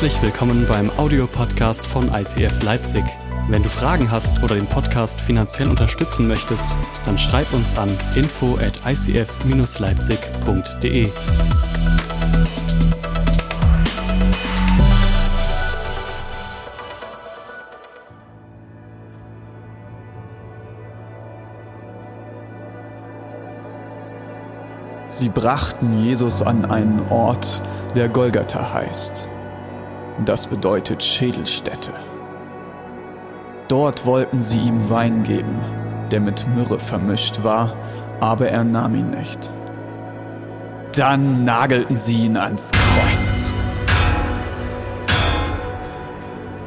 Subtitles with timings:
[0.00, 3.04] Herzlich willkommen beim Audiopodcast von ICF Leipzig.
[3.50, 6.64] Wenn du Fragen hast oder den Podcast finanziell unterstützen möchtest,
[7.04, 11.10] dann schreib uns an info at icf-leipzig.de.
[25.08, 27.62] Sie brachten Jesus an einen Ort,
[27.94, 29.28] der Golgatha heißt.
[30.24, 31.92] Das bedeutet Schädelstätte.
[33.68, 35.60] Dort wollten sie ihm Wein geben,
[36.10, 37.74] der mit Myrrhe vermischt war,
[38.20, 39.50] aber er nahm ihn nicht.
[40.94, 43.52] Dann nagelten sie ihn ans Kreuz.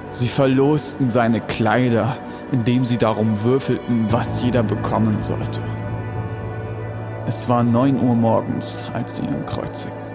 [0.10, 2.18] Sie verlosten seine Kleider,
[2.52, 5.60] indem sie darum würfelten, was jeder bekommen sollte.
[7.28, 10.13] Es war neun Uhr morgens, als sie ihn kreuzigten.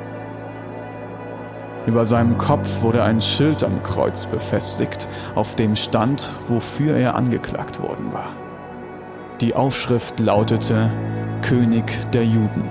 [1.89, 7.81] Über seinem Kopf wurde ein Schild am Kreuz befestigt, auf dem stand, wofür er angeklagt
[7.81, 8.29] worden war.
[9.41, 10.91] Die Aufschrift lautete
[11.41, 12.69] König der Juden.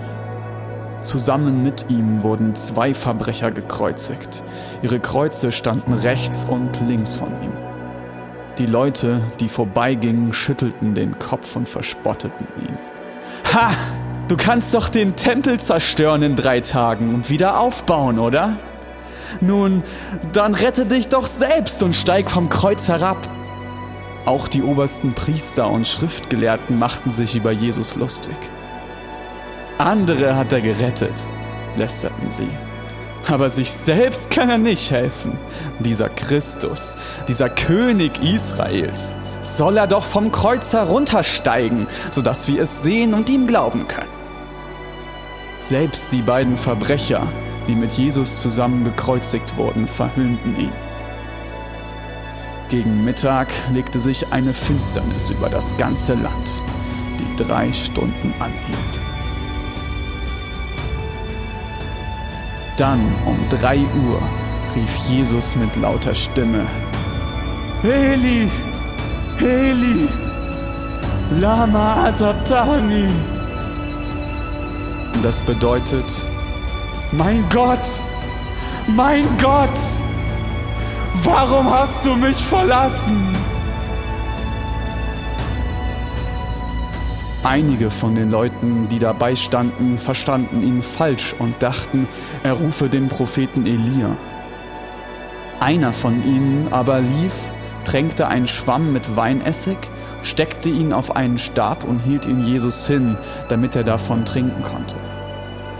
[1.01, 4.43] Zusammen mit ihm wurden zwei Verbrecher gekreuzigt.
[4.83, 7.53] Ihre Kreuze standen rechts und links von ihm.
[8.59, 12.77] Die Leute, die vorbeigingen, schüttelten den Kopf und verspotteten ihn.
[13.51, 13.71] Ha!
[14.27, 18.57] Du kannst doch den Tempel zerstören in drei Tagen und wieder aufbauen, oder?
[19.41, 19.83] Nun,
[20.31, 23.17] dann rette dich doch selbst und steig vom Kreuz herab.
[24.25, 28.35] Auch die obersten Priester und Schriftgelehrten machten sich über Jesus lustig.
[29.77, 31.13] Andere hat er gerettet,
[31.77, 32.49] lästerten sie.
[33.27, 35.37] Aber sich selbst kann er nicht helfen.
[35.79, 43.13] Dieser Christus, dieser König Israels, soll er doch vom Kreuz heruntersteigen, sodass wir es sehen
[43.13, 44.09] und ihm glauben können.
[45.57, 47.27] Selbst die beiden Verbrecher,
[47.67, 50.71] die mit Jesus zusammen gekreuzigt wurden, verhöhnten ihn.
[52.69, 56.51] Gegen Mittag legte sich eine Finsternis über das ganze Land,
[57.19, 58.99] die drei Stunden anhielt.
[62.77, 64.21] Dann um drei Uhr
[64.75, 66.65] rief Jesus mit lauter Stimme,
[67.81, 68.49] Heli,
[69.37, 70.07] Heli,
[71.39, 73.07] Lama Asabtani.
[75.23, 76.05] Das bedeutet,
[77.11, 77.87] mein Gott,
[78.87, 79.69] mein Gott,
[81.23, 83.35] warum hast du mich verlassen?
[87.43, 92.07] Einige von den Leuten, die dabei standen, verstanden ihn falsch und dachten,
[92.43, 94.17] er rufe den Propheten Elia.
[95.61, 97.33] Einer von ihnen aber lief,
[97.85, 99.77] tränkte einen Schwamm mit Weinessig,
[100.23, 104.95] steckte ihn auf einen Stab und hielt ihn Jesus hin, damit er davon trinken konnte.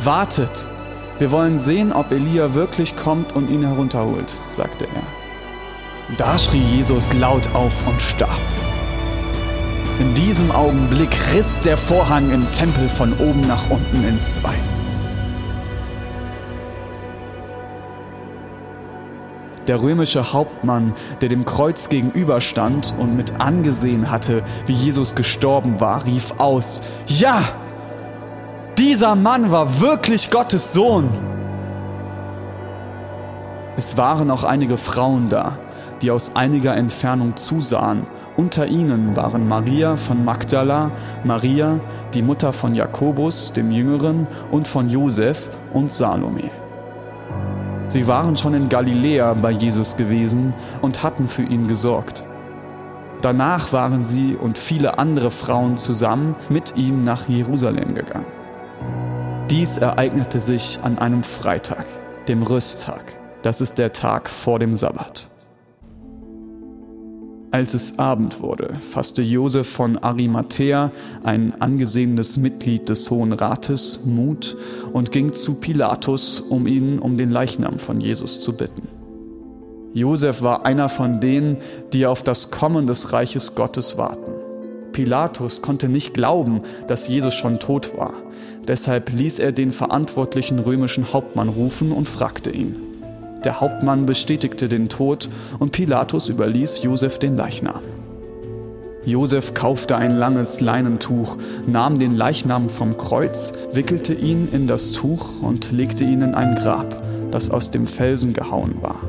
[0.04, 0.68] Wartet,
[1.19, 6.16] wir wollen sehen, ob Elia wirklich kommt und ihn herunterholt, sagte er.
[6.16, 8.39] Da schrie Jesus laut auf und starb.
[10.00, 14.53] In diesem Augenblick riss der Vorhang im Tempel von oben nach unten in zwei.
[19.67, 26.05] Der römische Hauptmann, der dem Kreuz gegenüberstand und mit angesehen hatte, wie Jesus gestorben war,
[26.05, 27.44] rief aus, Ja,
[28.78, 31.10] dieser Mann war wirklich Gottes Sohn.
[33.76, 35.58] Es waren auch einige Frauen da,
[36.02, 38.06] die aus einiger Entfernung zusahen.
[38.36, 40.92] Unter ihnen waren Maria von Magdala,
[41.24, 41.80] Maria,
[42.14, 46.52] die Mutter von Jakobus, dem Jüngeren, und von Josef und Salome.
[47.90, 52.24] Sie waren schon in Galiläa bei Jesus gewesen und hatten für ihn gesorgt.
[53.22, 58.37] Danach waren sie und viele andere Frauen zusammen mit ihm nach Jerusalem gegangen.
[59.50, 61.85] Dies ereignete sich an einem Freitag,
[62.28, 63.18] dem Rüsttag.
[63.44, 65.30] Das ist der Tag vor dem Sabbat.
[67.52, 70.91] Als es Abend wurde, fasste Josef von Arimathea,
[71.24, 74.58] ein angesehenes Mitglied des Hohen Rates, Mut
[74.91, 78.90] und ging zu Pilatus, um ihn um den Leichnam von Jesus zu bitten.
[79.94, 81.55] Josef war einer von denen,
[81.94, 84.47] die auf das Kommen des Reiches Gottes warten.
[84.97, 88.16] Pilatus konnte nicht glauben, dass Jesus schon tot war.
[88.67, 92.76] Deshalb ließ er den verantwortlichen römischen Hauptmann rufen und fragte ihn.
[93.44, 95.29] Der Hauptmann bestätigte den Tod
[95.59, 97.82] und Pilatus überließ Josef den Leichnam.
[99.05, 105.29] Josef kaufte ein langes Leinentuch, nahm den Leichnam vom Kreuz, wickelte ihn in das Tuch
[105.44, 108.99] und legte ihn in ein Grab, das aus dem Felsen gehauen war.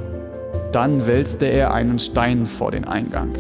[0.71, 3.31] Dann wälzte er einen Stein vor den Eingang.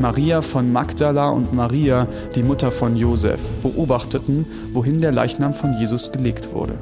[0.00, 2.06] Maria von Magdala und Maria,
[2.36, 6.78] die Mutter von Josef, beobachteten, wohin der Leichnam von Jesus gelegt wurde.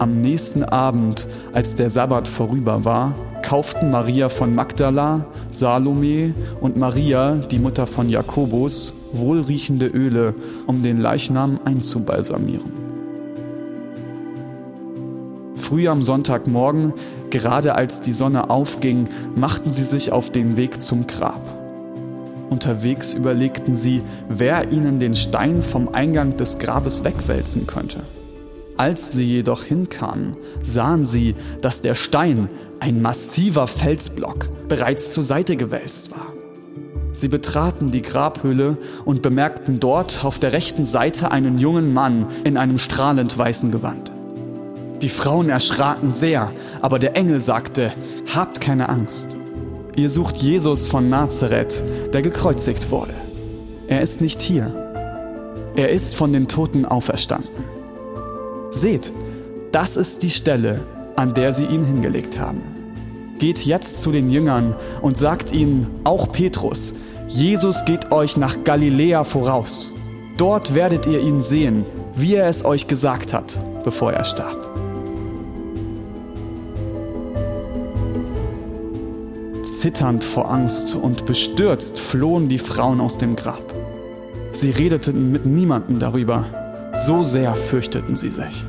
[0.00, 7.34] Am nächsten Abend, als der Sabbat vorüber war, kauften Maria von Magdala, Salome und Maria,
[7.36, 10.34] die Mutter von Jakobus, wohlriechende Öle,
[10.66, 12.72] um den Leichnam einzubalsamieren.
[15.54, 16.94] Früh am Sonntagmorgen,
[17.30, 19.06] gerade als die Sonne aufging,
[19.36, 21.59] machten sie sich auf den Weg zum Grab.
[22.50, 28.00] Unterwegs überlegten sie, wer ihnen den Stein vom Eingang des Grabes wegwälzen könnte.
[28.76, 32.48] Als sie jedoch hinkamen, sahen sie, dass der Stein,
[32.80, 36.32] ein massiver Felsblock, bereits zur Seite gewälzt war.
[37.12, 42.56] Sie betraten die Grabhöhle und bemerkten dort auf der rechten Seite einen jungen Mann in
[42.56, 44.12] einem strahlend weißen Gewand.
[45.02, 47.92] Die Frauen erschraken sehr, aber der Engel sagte,
[48.34, 49.36] Habt keine Angst.
[50.00, 53.12] Ihr sucht Jesus von Nazareth, der gekreuzigt wurde.
[53.86, 54.72] Er ist nicht hier.
[55.76, 57.50] Er ist von den Toten auferstanden.
[58.70, 59.12] Seht,
[59.72, 60.80] das ist die Stelle,
[61.16, 62.62] an der sie ihn hingelegt haben.
[63.40, 66.94] Geht jetzt zu den Jüngern und sagt ihnen, auch Petrus,
[67.28, 69.92] Jesus geht euch nach Galiläa voraus.
[70.38, 73.54] Dort werdet ihr ihn sehen, wie er es euch gesagt hat,
[73.84, 74.79] bevor er starb.
[79.80, 83.64] Zitternd vor Angst und bestürzt flohen die Frauen aus dem Grab.
[84.52, 86.44] Sie redeten mit niemandem darüber,
[86.92, 88.62] so sehr fürchteten sie sich.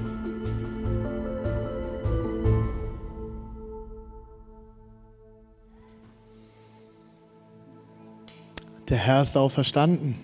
[8.87, 10.15] Der Herr ist auferstanden.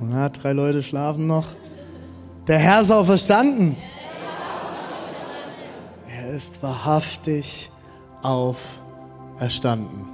[0.00, 1.46] Na, drei Leute schlafen noch.
[2.46, 3.74] Der Herr ist auferstanden.
[6.06, 7.72] Er ist wahrhaftig
[8.22, 10.04] auferstanden.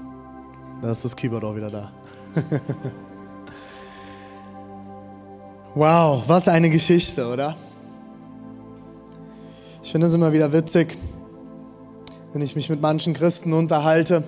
[0.82, 1.92] Da ist das Keyboard auch wieder da.
[5.74, 7.56] wow, was eine Geschichte, oder?
[9.82, 10.96] Ich finde es immer wieder witzig,
[12.32, 14.24] wenn ich mich mit manchen Christen unterhalte.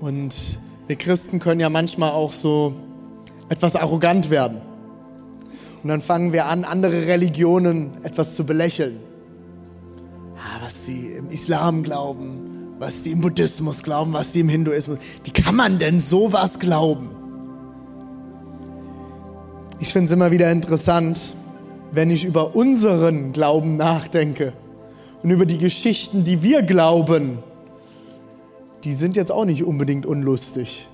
[0.00, 2.74] Und wir Christen können ja manchmal auch so
[3.48, 4.60] etwas arrogant werden.
[5.82, 9.11] Und dann fangen wir an, andere Religionen etwas zu belächeln
[10.82, 14.98] was sie im Islam glauben, was sie im Buddhismus glauben, was sie im Hinduismus.
[15.22, 17.10] Wie kann man denn sowas glauben?
[19.78, 21.34] Ich finde es immer wieder interessant,
[21.92, 24.54] wenn ich über unseren Glauben nachdenke
[25.22, 27.38] und über die Geschichten, die wir glauben.
[28.82, 30.88] Die sind jetzt auch nicht unbedingt unlustig.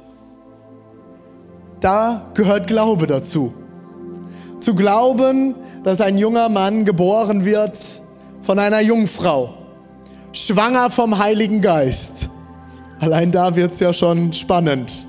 [1.81, 3.55] Da gehört Glaube dazu.
[4.61, 7.79] Zu glauben, dass ein junger Mann geboren wird
[8.43, 9.58] von einer Jungfrau
[10.33, 12.29] schwanger vom Heiligen Geist.
[13.01, 15.07] Allein da wird es ja schon spannend.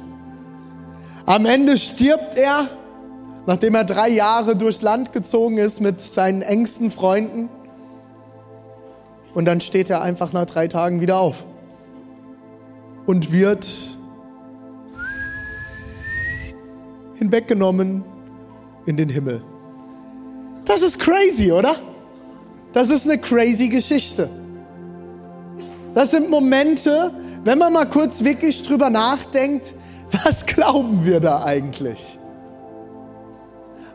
[1.25, 2.67] Am Ende stirbt er,
[3.45, 7.49] nachdem er drei Jahre durchs Land gezogen ist mit seinen engsten Freunden.
[9.33, 11.45] Und dann steht er einfach nach drei Tagen wieder auf
[13.05, 13.67] und wird
[17.15, 18.03] hinweggenommen
[18.85, 19.43] in den Himmel.
[20.65, 21.75] Das ist crazy, oder?
[22.73, 24.29] Das ist eine crazy Geschichte.
[25.93, 27.11] Das sind Momente,
[27.43, 29.73] wenn man mal kurz wirklich drüber nachdenkt,
[30.23, 32.17] was glauben wir da eigentlich?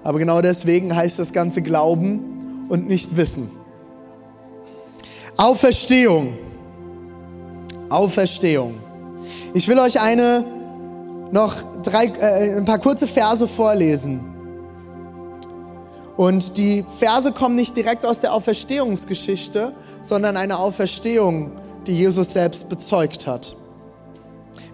[0.02, 3.50] Aber genau deswegen heißt das Ganze Glauben und nicht Wissen.
[5.37, 6.35] Auferstehung.
[7.88, 8.75] Auferstehung.
[9.54, 10.45] Ich will euch eine
[11.30, 14.21] noch drei, äh, ein paar kurze Verse vorlesen.
[16.16, 21.50] Und die Verse kommen nicht direkt aus der Auferstehungsgeschichte, sondern eine Auferstehung
[21.87, 23.57] die Jesus selbst bezeugt hat.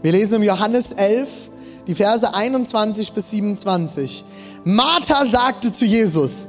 [0.02, 1.28] Wir lesen im Johannes 11,
[1.86, 4.24] die Verse 21 bis 27.
[4.64, 6.46] Martha sagte zu Jesus,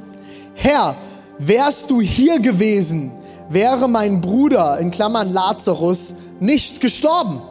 [0.54, 0.96] Herr,
[1.38, 3.12] wärst du hier gewesen,
[3.50, 7.42] wäre mein Bruder, in Klammern Lazarus, nicht gestorben.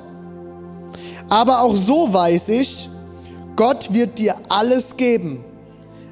[1.29, 2.89] Aber auch so weiß ich,
[3.57, 5.45] Gott wird dir alles geben,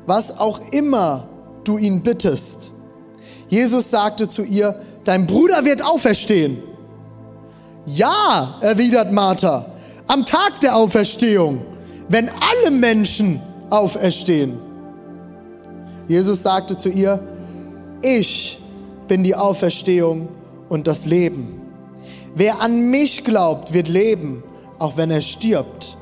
[0.06, 1.28] was auch immer
[1.64, 2.72] du ihn bittest.
[3.48, 6.62] Jesus sagte zu ihr, dein Bruder wird auferstehen.
[7.94, 9.64] Ja, erwidert Martha,
[10.08, 11.62] am Tag der Auferstehung,
[12.08, 13.40] wenn alle Menschen
[13.70, 14.58] auferstehen.
[16.06, 17.18] Jesus sagte zu ihr,
[18.02, 18.58] ich
[19.06, 20.28] bin die Auferstehung
[20.68, 21.62] und das Leben.
[22.34, 24.42] Wer an mich glaubt, wird leben,
[24.78, 25.96] auch wenn er stirbt.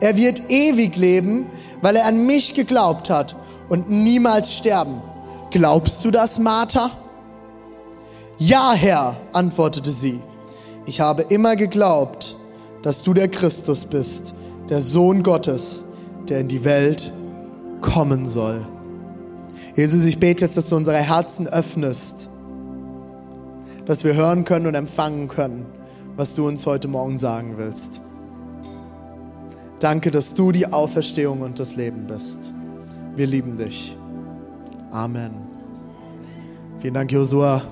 [0.00, 1.46] Er wird ewig leben,
[1.82, 3.36] weil er an mich geglaubt hat
[3.68, 5.02] und niemals sterben.
[5.50, 6.90] Glaubst du das, Martha?
[8.38, 10.20] Ja, Herr, antwortete sie
[10.88, 12.34] ich habe immer geglaubt,
[12.82, 14.34] dass du der Christus bist,
[14.70, 15.84] der Sohn Gottes,
[16.28, 17.12] der in die Welt
[17.82, 18.66] kommen soll.
[19.76, 22.30] Jesus, ich bete jetzt, dass du unsere Herzen öffnest,
[23.84, 25.66] dass wir hören können und empfangen können,
[26.16, 28.00] was du uns heute Morgen sagen willst.
[29.80, 32.54] Danke, dass du die Auferstehung und das Leben bist.
[33.14, 33.94] Wir lieben dich.
[34.90, 35.34] Amen.
[36.80, 37.62] Vielen Dank, Josua.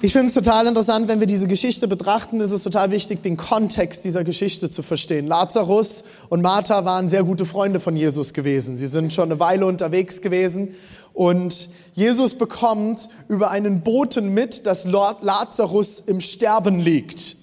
[0.00, 3.36] Ich finde es total interessant, wenn wir diese Geschichte betrachten, ist es total wichtig, den
[3.36, 5.26] Kontext dieser Geschichte zu verstehen.
[5.26, 8.76] Lazarus und Martha waren sehr gute Freunde von Jesus gewesen.
[8.76, 10.76] Sie sind schon eine Weile unterwegs gewesen
[11.14, 17.36] und Jesus bekommt über einen Boten mit, dass Lord Lazarus im Sterben liegt.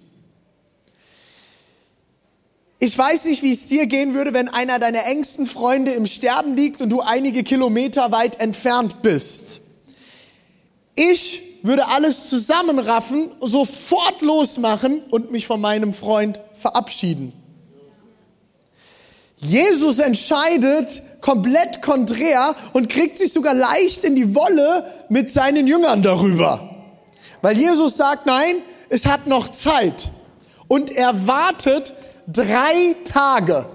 [2.79, 6.55] Ich weiß nicht, wie es dir gehen würde, wenn einer deiner engsten Freunde im Sterben
[6.55, 9.59] liegt und du einige Kilometer weit entfernt bist.
[10.95, 17.33] Ich würde alles zusammenraffen, sofort losmachen und mich von meinem Freund verabschieden.
[19.37, 26.01] Jesus entscheidet komplett konträr und kriegt sich sogar leicht in die Wolle mit seinen Jüngern
[26.01, 26.69] darüber.
[27.41, 28.55] Weil Jesus sagt, nein,
[28.89, 30.11] es hat noch Zeit.
[30.67, 31.93] Und er wartet
[32.27, 33.67] drei Tage,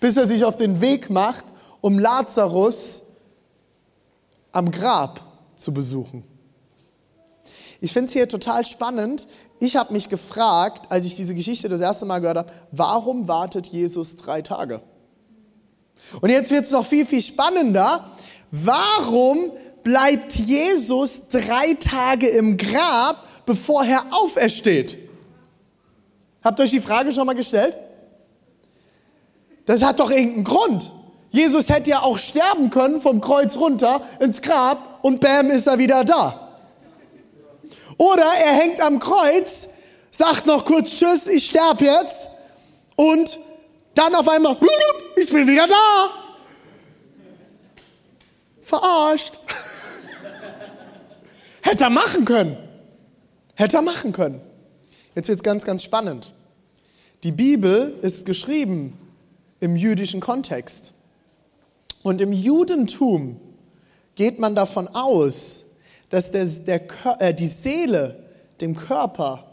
[0.00, 1.44] bis er sich auf den Weg macht,
[1.80, 3.02] um Lazarus
[4.52, 5.20] am Grab
[5.56, 6.24] zu besuchen.
[7.82, 9.26] Ich finde es hier total spannend.
[9.58, 13.66] Ich habe mich gefragt, als ich diese Geschichte das erste Mal gehört habe, warum wartet
[13.66, 14.80] Jesus drei Tage?
[16.20, 18.08] Und jetzt wird es noch viel, viel spannender.
[18.52, 19.50] Warum
[19.82, 24.96] bleibt Jesus drei Tage im Grab, bevor er aufersteht?
[26.44, 27.76] Habt ihr euch die Frage schon mal gestellt?
[29.66, 30.92] Das hat doch irgendeinen Grund.
[31.30, 35.78] Jesus hätte ja auch sterben können vom Kreuz runter ins Grab und bam ist er
[35.78, 36.41] wieder da.
[37.98, 39.68] Oder er hängt am Kreuz,
[40.10, 42.30] sagt noch kurz Tschüss, ich sterbe jetzt.
[42.96, 43.38] Und
[43.94, 44.56] dann auf einmal,
[45.16, 46.10] ich bin wieder da.
[48.62, 49.38] Verarscht.
[51.62, 52.56] Hätte er machen können.
[53.54, 54.40] Hätte er machen können.
[55.14, 56.32] Jetzt wird es ganz, ganz spannend.
[57.22, 58.98] Die Bibel ist geschrieben
[59.60, 60.92] im jüdischen Kontext.
[62.02, 63.40] Und im Judentum
[64.14, 65.66] geht man davon aus,
[66.12, 66.82] dass der, der,
[67.20, 68.22] äh, die Seele
[68.60, 69.48] dem Körper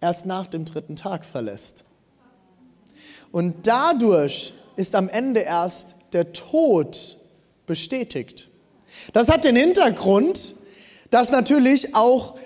[0.00, 1.84] erst nach dem dritten Tag verlässt.
[3.30, 7.18] Und dadurch ist am Ende erst der Tod
[7.66, 8.48] bestätigt.
[9.12, 10.56] Das hat den Hintergrund,
[11.10, 12.36] dass natürlich auch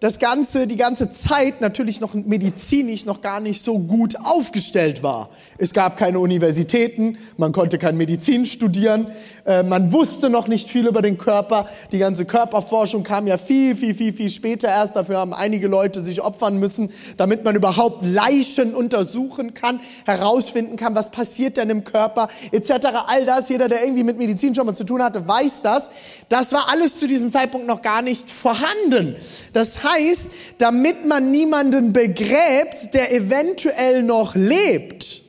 [0.00, 5.28] das Ganze, die ganze Zeit natürlich noch medizinisch noch gar nicht so gut aufgestellt war.
[5.58, 9.08] Es gab keine Universitäten, man konnte kein Medizin studieren,
[9.44, 11.68] äh, man wusste noch nicht viel über den Körper.
[11.90, 14.94] Die ganze Körperforschung kam ja viel, viel, viel, viel später erst.
[14.94, 20.94] Dafür haben einige Leute sich opfern müssen, damit man überhaupt Leichen untersuchen kann, herausfinden kann,
[20.94, 22.70] was passiert denn im Körper, etc.
[23.08, 25.88] All das, jeder, der irgendwie mit Medizin schon mal zu tun hatte, weiß das.
[26.28, 29.16] Das war alles zu diesem Zeitpunkt noch gar nicht vorhanden.
[29.54, 35.22] Das heißt, damit man niemanden begräbt, der eventuell noch lebt,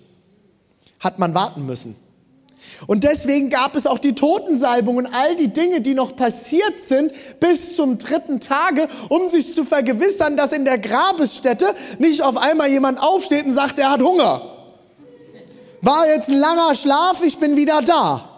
[1.00, 1.96] hat man warten müssen.
[2.88, 7.12] Und deswegen gab es auch die Totensalbung und all die Dinge, die noch passiert sind
[7.40, 12.70] bis zum dritten Tage, um sich zu vergewissern, dass in der Grabesstätte nicht auf einmal
[12.70, 14.56] jemand aufsteht und sagt, er hat Hunger.
[15.82, 18.30] War jetzt ein langer Schlaf, ich bin wieder da.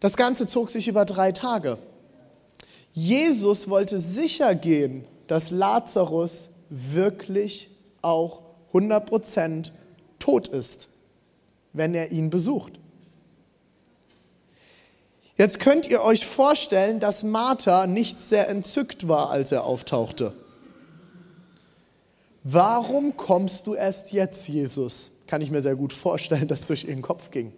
[0.00, 1.78] Das Ganze zog sich über drei Tage.
[2.94, 7.70] Jesus wollte sicher gehen, dass Lazarus wirklich
[8.02, 9.72] auch 100%
[10.20, 10.88] tot ist,
[11.72, 12.78] wenn er ihn besucht.
[15.36, 20.32] Jetzt könnt ihr euch vorstellen, dass Martha nicht sehr entzückt war, als er auftauchte.
[22.44, 25.10] Warum kommst du erst jetzt, Jesus?
[25.26, 27.52] Kann ich mir sehr gut vorstellen, dass durch ihren Kopf ging.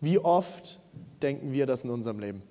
[0.00, 0.80] Wie oft
[1.22, 2.42] denken wir das in unserem Leben?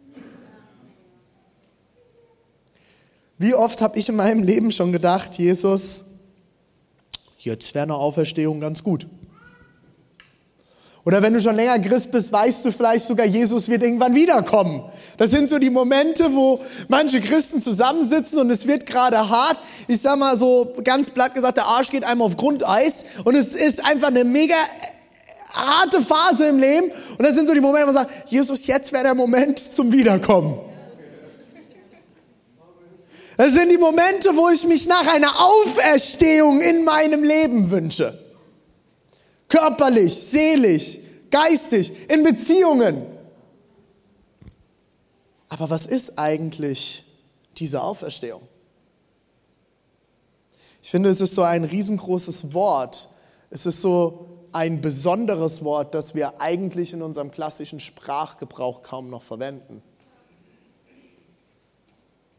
[3.39, 6.03] Wie oft habe ich in meinem Leben schon gedacht, Jesus,
[7.38, 9.08] jetzt wäre eine Auferstehung ganz gut.
[11.05, 14.84] Oder wenn du schon länger Christ bist, weißt du vielleicht sogar, Jesus wird irgendwann wiederkommen.
[15.15, 19.58] Das sind so die Momente, wo manche Christen zusammensitzen und es wird gerade hart.
[19.88, 23.55] Ich sag mal so ganz platt gesagt, der Arsch geht einmal auf Grundeis und es
[23.55, 24.55] ist einfach eine mega
[25.53, 26.91] harte Phase im Leben.
[27.17, 29.93] Und das sind so die Momente, wo man sagt, Jesus, jetzt wäre der Moment zum
[29.93, 30.69] Wiederkommen.
[33.39, 38.22] Das sind die Momente, wo ich mich nach einer Auferstehung in meinem Leben wünsche.
[39.48, 41.00] Körperlich, seelisch,
[41.31, 43.01] geistig, in Beziehungen.
[45.48, 47.05] Aber was ist eigentlich
[47.55, 48.41] diese Auferstehung?
[50.81, 53.08] Ich finde, es ist so ein riesengroßes Wort.
[53.51, 59.24] Es ist so ein besonderes Wort, das wir eigentlich in unserem klassischen Sprachgebrauch kaum noch
[59.24, 59.81] verwenden.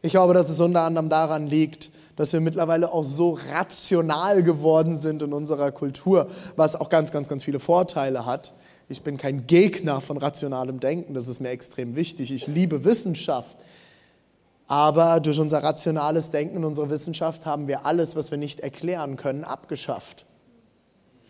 [0.01, 4.97] Ich glaube, dass es unter anderem daran liegt, dass wir mittlerweile auch so rational geworden
[4.97, 8.53] sind in unserer Kultur, was auch ganz, ganz, ganz viele Vorteile hat.
[8.89, 12.31] Ich bin kein Gegner von rationalem Denken, das ist mir extrem wichtig.
[12.31, 13.57] Ich liebe Wissenschaft.
[14.67, 19.17] Aber durch unser rationales Denken in unserer Wissenschaft haben wir alles, was wir nicht erklären
[19.17, 20.25] können, abgeschafft.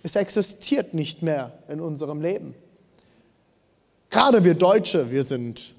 [0.04, 2.56] Es existiert nicht mehr in unserem Leben.
[4.10, 5.74] Gerade wir Deutsche, wir sind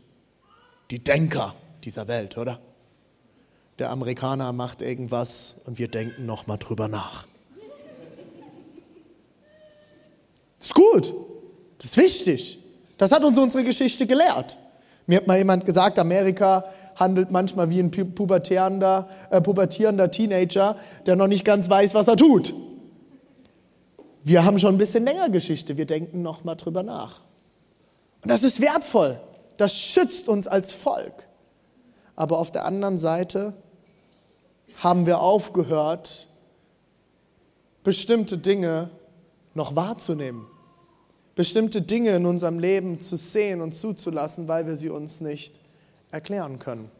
[0.90, 2.58] die Denker dieser Welt, oder?
[3.78, 7.26] Der Amerikaner macht irgendwas und wir denken noch mal drüber nach.
[10.58, 11.12] Das ist gut.
[11.78, 12.58] Das ist wichtig.
[12.98, 14.56] Das hat uns unsere Geschichte gelehrt.
[15.06, 16.64] Mir hat mal jemand gesagt, Amerika
[16.94, 20.76] handelt manchmal wie ein pubertierender, äh, pubertierender Teenager,
[21.06, 22.54] der noch nicht ganz weiß, was er tut.
[24.22, 27.22] Wir haben schon ein bisschen länger Geschichte, wir denken noch mal drüber nach.
[28.22, 29.18] Und das ist wertvoll.
[29.56, 31.26] Das schützt uns als Volk.
[32.16, 33.54] Aber auf der anderen Seite
[34.82, 36.28] haben wir aufgehört,
[37.82, 38.90] bestimmte Dinge
[39.54, 40.46] noch wahrzunehmen
[41.34, 45.60] bestimmte Dinge in unserem Leben zu sehen und zuzulassen, weil wir sie uns nicht
[46.10, 46.90] erklären können.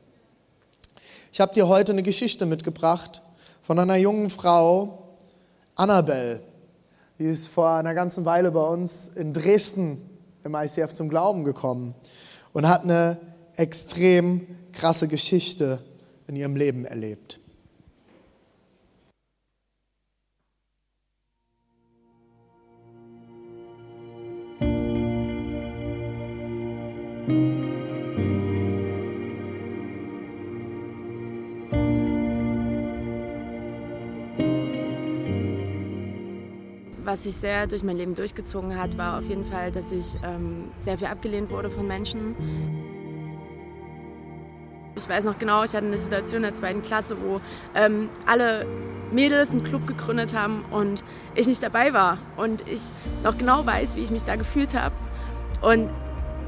[1.33, 3.23] Ich habe dir heute eine Geschichte mitgebracht
[3.63, 5.11] von einer jungen Frau,
[5.75, 6.41] Annabelle.
[7.19, 9.99] Die ist vor einer ganzen Weile bei uns in Dresden
[10.45, 11.95] im ICF zum Glauben gekommen
[12.53, 13.19] und hat eine
[13.57, 15.83] extrem krasse Geschichte
[16.27, 17.41] in ihrem Leben erlebt.
[37.05, 40.71] Was sich sehr durch mein Leben durchgezogen hat, war auf jeden Fall, dass ich ähm,
[40.79, 42.35] sehr viel abgelehnt wurde von Menschen.
[45.03, 47.41] Ich weiß noch genau, ich hatte eine Situation in der zweiten Klasse, wo
[47.75, 48.67] ähm, alle
[49.11, 51.03] Mädels einen Club gegründet haben und
[51.35, 52.19] ich nicht dabei war.
[52.37, 52.81] Und ich
[53.25, 54.95] noch genau weiß, wie ich mich da gefühlt habe.
[55.61, 55.91] Und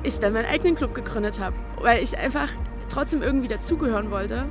[0.04, 2.48] ich dann meinen eigenen Club gegründet habe, weil ich einfach
[2.88, 4.44] trotzdem irgendwie dazugehören wollte.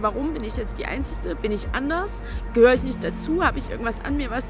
[0.00, 1.36] Warum bin ich jetzt die Einzige?
[1.36, 2.22] Bin ich anders?
[2.54, 3.44] Gehöre ich nicht dazu?
[3.44, 4.46] Habe ich irgendwas an mir, was,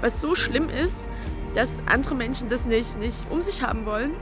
[0.00, 1.06] was so schlimm ist,
[1.54, 4.12] dass andere Menschen das nicht, nicht um sich haben wollen?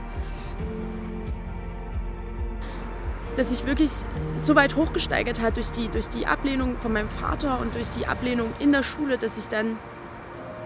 [3.35, 3.91] Dass sich wirklich
[4.37, 8.05] so weit hochgesteigert hat durch die, durch die Ablehnung von meinem Vater und durch die
[8.05, 9.77] Ablehnung in der Schule, dass ich dann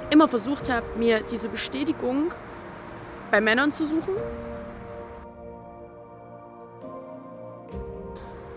[0.09, 2.31] immer versucht habe, mir diese Bestätigung
[3.31, 4.15] bei Männern zu suchen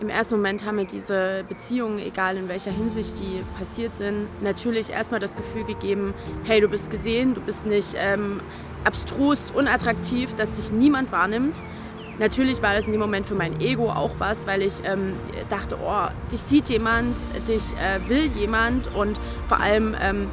[0.01, 4.89] Im ersten Moment haben mir diese Beziehungen, egal in welcher Hinsicht die passiert sind, natürlich
[4.89, 8.41] erstmal das Gefühl gegeben, hey, du bist gesehen, du bist nicht ähm,
[8.83, 11.61] abstrus, unattraktiv, dass dich niemand wahrnimmt.
[12.21, 15.15] Natürlich war das in dem Moment für mein Ego auch was, weil ich ähm,
[15.49, 17.17] dachte, oh, dich sieht jemand,
[17.49, 20.29] dich äh, will jemand und vor allem ähm,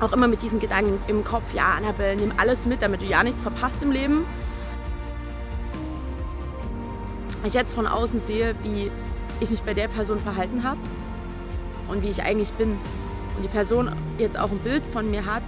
[0.00, 3.22] auch immer mit diesem Gedanken im Kopf, ja, Annabelle, nimm alles mit, damit du ja
[3.22, 4.26] nichts verpasst im Leben.
[7.46, 8.90] ich jetzt von außen sehe, wie
[9.40, 10.78] ich mich bei der Person verhalten habe
[11.88, 12.72] und wie ich eigentlich bin
[13.36, 15.42] und die Person jetzt auch ein Bild von mir hat,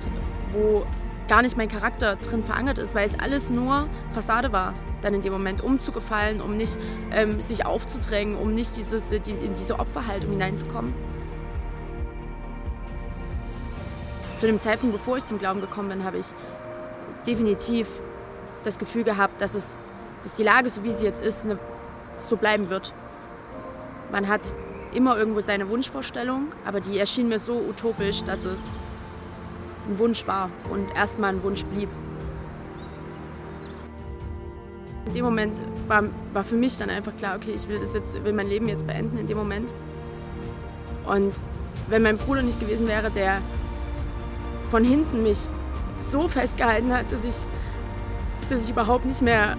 [0.52, 0.86] wo
[1.28, 5.22] gar nicht mein Charakter drin verankert ist, weil es alles nur Fassade war, dann in
[5.22, 6.78] dem Moment umzugefallen, um nicht
[7.12, 10.94] ähm, sich aufzudrängen, um nicht dieses, die, in diese Opferhaltung hineinzukommen.
[14.38, 16.26] Zu dem Zeitpunkt, bevor ich zum Glauben gekommen bin, habe ich
[17.26, 17.88] definitiv
[18.64, 19.78] das Gefühl gehabt, dass, es,
[20.22, 21.58] dass die Lage, so wie sie jetzt ist, eine
[22.18, 22.92] so bleiben wird.
[24.10, 24.40] Man hat
[24.92, 28.60] immer irgendwo seine Wunschvorstellung, aber die erschien mir so utopisch, dass es
[29.88, 31.88] ein Wunsch war und erstmal ein Wunsch blieb.
[35.06, 35.52] In dem Moment
[35.86, 38.68] war, war für mich dann einfach klar, okay, ich will das jetzt, will mein Leben
[38.68, 39.72] jetzt beenden in dem Moment.
[41.06, 41.32] Und
[41.88, 43.40] wenn mein Bruder nicht gewesen wäre, der
[44.70, 45.38] von hinten mich
[46.00, 47.34] so festgehalten hat, dass ich,
[48.50, 49.56] dass ich überhaupt nicht mehr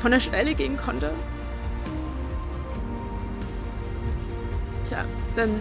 [0.00, 1.10] von der Stelle gehen konnte,
[4.88, 5.60] tja, dann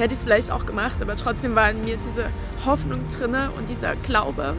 [0.00, 2.26] hätte ich es vielleicht auch gemacht, aber trotzdem war in mir diese
[2.64, 4.54] Hoffnung drinne und dieser Glaube,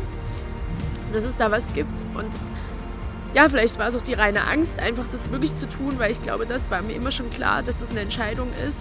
[1.13, 2.01] dass es da was gibt.
[2.13, 2.31] Und
[3.33, 6.21] ja, vielleicht war es auch die reine Angst, einfach das wirklich zu tun, weil ich
[6.21, 8.77] glaube, das war mir immer schon klar, dass das eine Entscheidung ist,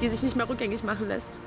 [0.00, 1.40] die sich nicht mehr rückgängig machen lässt.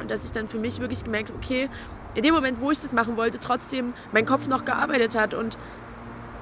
[0.00, 1.68] Und dass ich dann für mich wirklich gemerkt habe, okay,
[2.14, 5.58] in dem Moment, wo ich das machen wollte, trotzdem mein Kopf noch gearbeitet hat und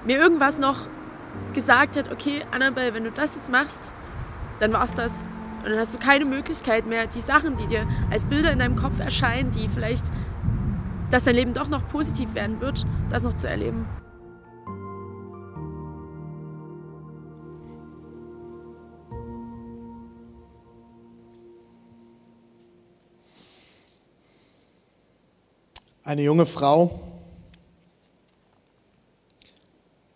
[0.05, 0.87] mir irgendwas noch
[1.53, 3.93] gesagt hat, okay, Annabelle, wenn du das jetzt machst,
[4.61, 5.13] dann war es das.
[5.59, 8.77] Und dann hast du keine Möglichkeit mehr, die Sachen, die dir als Bilder in deinem
[8.77, 10.07] Kopf erscheinen, die vielleicht,
[11.11, 13.87] dass dein Leben doch noch positiv werden wird, das noch zu erleben.
[26.05, 26.99] Eine junge Frau,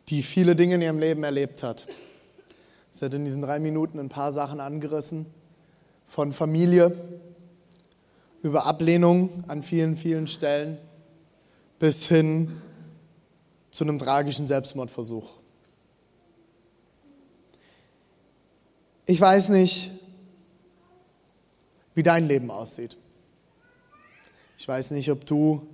[0.08, 1.86] die viele Dinge in ihrem Leben erlebt hat.
[2.92, 5.26] Sie hat in diesen drei Minuten ein paar Sachen angerissen,
[6.04, 6.94] von Familie
[8.42, 10.76] über Ablehnung an vielen, vielen Stellen
[11.78, 12.60] bis hin
[13.70, 15.36] zu einem tragischen Selbstmordversuch.
[19.06, 19.90] Ich weiß nicht,
[21.94, 22.98] wie dein Leben aussieht.
[24.58, 25.66] Ich weiß nicht, ob du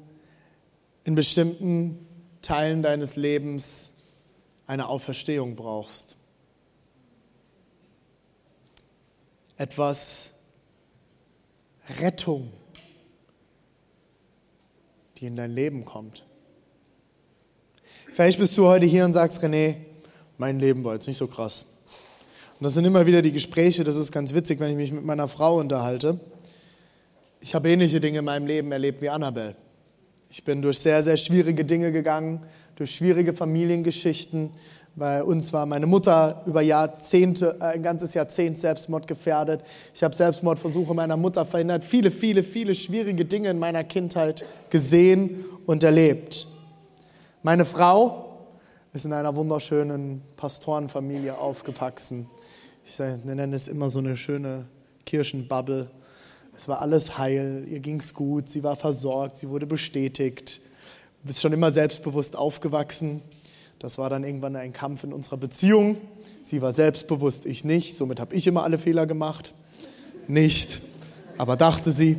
[1.05, 2.07] in bestimmten
[2.43, 3.93] Teilen deines Lebens
[4.67, 6.17] eine Auferstehung brauchst.
[9.59, 10.31] Etwas
[12.01, 12.51] Rettung,
[15.19, 16.25] die in dein Leben kommt.
[18.13, 19.75] Vielleicht bist du heute hier und sagst, René,
[20.39, 21.67] mein Leben war jetzt nicht so krass.
[22.59, 25.05] Und das sind immer wieder die Gespräche, das ist ganz witzig, wenn ich mich mit
[25.05, 26.21] meiner Frau unterhalte.
[27.41, 29.57] Ich habe ähnliche Dinge in meinem Leben erlebt wie Annabelle.
[30.31, 32.45] Ich bin durch sehr, sehr schwierige Dinge gegangen,
[32.77, 34.51] durch schwierige Familiengeschichten.
[34.99, 39.61] Bei uns war meine Mutter über Jahrzehnte, äh, ein ganzes Jahrzehnt Selbstmord gefährdet.
[39.95, 41.85] Ich habe Selbstmordversuche meiner Mutter verhindert.
[41.85, 46.49] Viele, viele, viele schwierige Dinge in meiner Kindheit gesehen und erlebt.
[47.45, 48.41] Meine Frau
[48.93, 52.29] ist in einer wunderschönen Pastorenfamilie aufgewachsen.
[52.85, 54.67] Ich nenne es immer so eine schöne
[55.07, 55.89] Kirchenbubble.
[56.57, 60.61] Es war alles heil, ihr ging es gut, sie war versorgt, sie wurde bestätigt.
[61.23, 63.23] Du bist schon immer selbstbewusst aufgewachsen.
[63.79, 65.99] Das war dann irgendwann ein Kampf in unserer Beziehung.
[66.43, 67.97] Sie war selbstbewusst, ich nicht.
[67.97, 69.53] Somit habe ich immer alle Fehler gemacht.
[70.27, 70.83] Nicht,
[71.37, 72.17] aber dachte sie.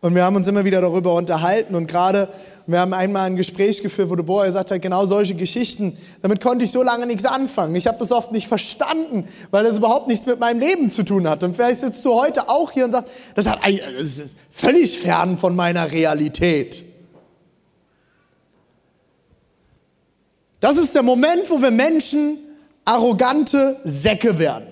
[0.00, 2.28] Und wir haben uns immer wieder darüber unterhalten und gerade
[2.66, 6.42] wir haben einmal ein Gespräch geführt, wo der Boy gesagt hat, genau solche Geschichten, damit
[6.42, 7.74] konnte ich so lange nichts anfangen.
[7.74, 11.26] Ich habe das oft nicht verstanden, weil das überhaupt nichts mit meinem Leben zu tun
[11.26, 11.42] hat.
[11.42, 15.38] Und vielleicht sitzt du heute auch hier und sagst, das, hat, das ist völlig fern
[15.38, 16.84] von meiner Realität.
[20.60, 22.38] Das ist der Moment, wo wir Menschen
[22.84, 24.66] arrogante Säcke werden.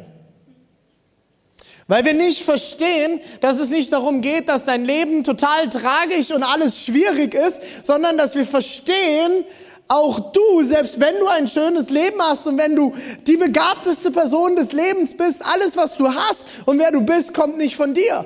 [1.88, 6.42] Weil wir nicht verstehen, dass es nicht darum geht, dass dein Leben total tragisch und
[6.42, 9.44] alles schwierig ist, sondern dass wir verstehen,
[9.88, 12.92] auch du, selbst wenn du ein schönes Leben hast und wenn du
[13.24, 17.56] die begabteste Person des Lebens bist, alles, was du hast und wer du bist, kommt
[17.56, 18.24] nicht von dir.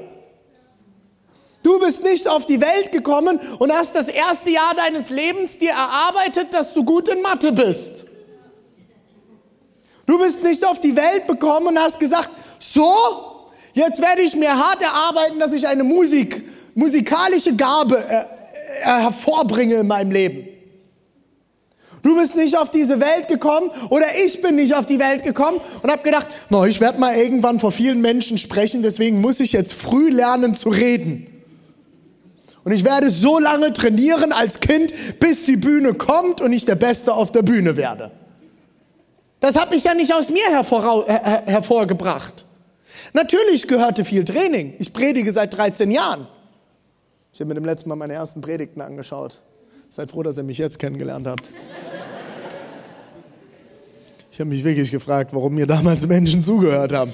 [1.62, 5.70] Du bist nicht auf die Welt gekommen und hast das erste Jahr deines Lebens dir
[5.70, 8.06] erarbeitet, dass du gut in Mathe bist.
[10.06, 13.30] Du bist nicht auf die Welt gekommen und hast gesagt, so,
[13.72, 16.42] Jetzt werde ich mir hart erarbeiten, dass ich eine Musik,
[16.74, 18.20] musikalische Gabe äh,
[18.82, 20.48] äh, hervorbringe in meinem Leben.
[22.02, 25.60] Du bist nicht auf diese Welt gekommen oder ich bin nicht auf die Welt gekommen
[25.82, 29.52] und habe gedacht, no, ich werde mal irgendwann vor vielen Menschen sprechen, deswegen muss ich
[29.52, 31.39] jetzt früh lernen zu reden.
[32.64, 36.74] Und ich werde so lange trainieren als Kind, bis die Bühne kommt und ich der
[36.74, 38.10] Beste auf der Bühne werde.
[39.40, 42.44] Das habe ich ja nicht aus mir hervor, her, hervorgebracht.
[43.14, 44.74] Natürlich gehörte viel Training.
[44.78, 46.26] Ich predige seit 13 Jahren.
[47.32, 49.40] Ich habe mir dem letzten Mal meine ersten Predigten angeschaut.
[49.88, 51.50] Seid froh, dass ihr mich jetzt kennengelernt habt.
[54.30, 57.12] Ich habe mich wirklich gefragt, warum mir damals Menschen zugehört haben.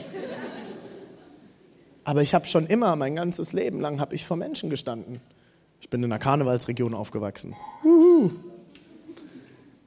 [2.05, 5.21] Aber ich habe schon immer, mein ganzes Leben lang, habe ich vor Menschen gestanden.
[5.87, 7.55] Ich bin in einer Karnevalsregion aufgewachsen.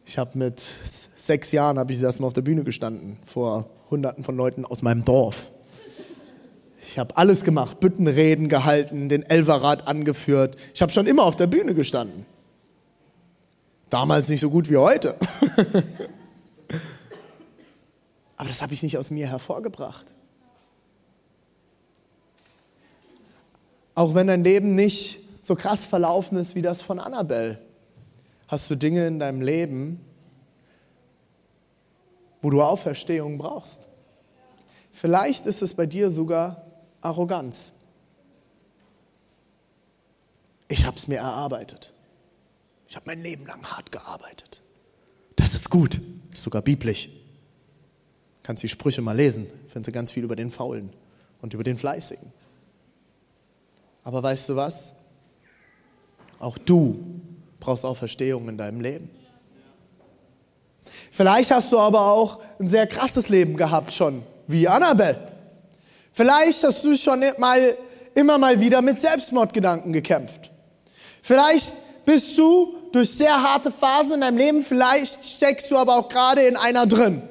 [0.05, 4.37] Ich habe mit sechs Jahren habe ich erstmal auf der Bühne gestanden vor Hunderten von
[4.37, 5.49] Leuten aus meinem Dorf.
[6.87, 10.55] Ich habe alles gemacht, Büttenreden gehalten, den Elverrat angeführt.
[10.73, 12.25] Ich habe schon immer auf der Bühne gestanden.
[13.89, 15.15] Damals nicht so gut wie heute.
[18.37, 20.05] Aber das habe ich nicht aus mir hervorgebracht.
[23.95, 27.59] Auch wenn dein Leben nicht so krass verlaufen ist wie das von Annabelle,
[28.47, 29.99] hast du Dinge in deinem Leben,
[32.43, 33.87] wo du Auferstehung brauchst.
[34.91, 36.67] Vielleicht ist es bei dir sogar
[37.01, 37.73] Arroganz.
[40.67, 41.93] Ich habe es mir erarbeitet.
[42.87, 44.61] Ich habe mein Leben lang hart gearbeitet.
[45.35, 45.99] Das ist gut,
[46.31, 47.09] ist sogar biblisch.
[48.43, 50.93] Kannst die Sprüche mal lesen, findest du ganz viel über den Faulen
[51.41, 52.31] und über den Fleißigen.
[54.03, 54.99] Aber weißt du was?
[56.39, 57.03] Auch du
[57.59, 59.09] brauchst Auferstehung in deinem Leben.
[61.11, 65.17] Vielleicht hast du aber auch ein sehr krasses Leben gehabt schon wie Annabelle.
[66.13, 67.75] Vielleicht hast du schon mal,
[68.15, 70.49] immer mal wieder mit Selbstmordgedanken gekämpft.
[71.21, 71.73] Vielleicht
[72.05, 76.41] bist du durch sehr harte Phasen in deinem Leben, vielleicht steckst du aber auch gerade
[76.41, 77.21] in einer drin.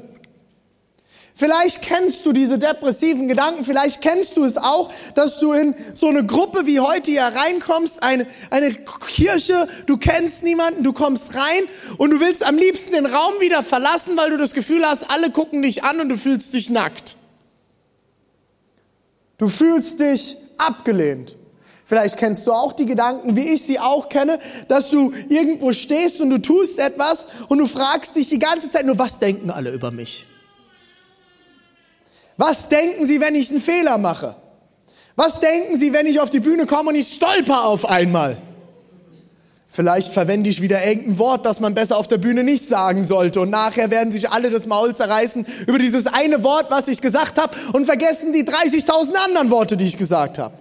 [1.38, 6.09] Vielleicht kennst du diese depressiven Gedanken, vielleicht kennst du es auch, dass du in so
[6.09, 11.62] eine Gruppe wie heute hier reinkommst, eine, eine Kirche, du kennst niemanden, du kommst rein
[11.96, 15.31] und du willst am liebsten den Raum wieder verlassen, weil du das Gefühl hast, alle
[15.31, 17.14] gucken dich an und du fühlst dich nackt.
[19.37, 21.37] Du fühlst dich abgelehnt.
[21.85, 26.20] Vielleicht kennst du auch die Gedanken, wie ich sie auch kenne, dass du irgendwo stehst
[26.20, 29.70] und du tust etwas und du fragst dich die ganze Zeit nur, was denken alle
[29.70, 30.27] über mich?
[32.38, 34.37] Was denken Sie, wenn ich einen Fehler mache?
[35.16, 38.38] Was denken Sie, wenn ich auf die Bühne komme und ich stolper auf einmal?
[39.66, 43.40] Vielleicht verwende ich wieder irgendein Wort, das man besser auf der Bühne nicht sagen sollte.
[43.40, 47.38] Und nachher werden sich alle das Maul zerreißen über dieses eine Wort, was ich gesagt
[47.38, 50.55] habe, und vergessen die 30.000 anderen Worte, die ich gesagt habe.